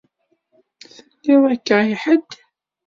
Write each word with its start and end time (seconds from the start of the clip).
Tenniḍ 1.23 1.43
akka 1.53 1.77
i 1.91 1.95
ḥedd? 2.01 2.29